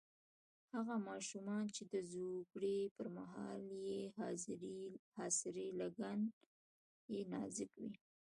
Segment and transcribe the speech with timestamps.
[0.73, 3.99] هغه ماشومان چې د زوکړې پر مهال یې
[5.15, 6.19] خاصرې لګن
[7.13, 7.91] یې نازک وي.